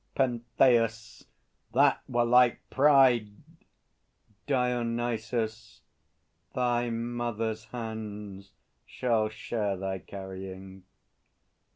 PENTHEUS. 0.15 1.27
That 1.75 2.01
were 2.09 2.25
like 2.25 2.67
pride! 2.71 3.29
DIONYSUS. 4.47 5.81
Thy 6.55 6.89
mother's 6.89 7.65
hands 7.65 8.51
shall 8.87 9.29
share 9.29 9.77
Thy 9.77 9.99
carrying. 9.99 10.85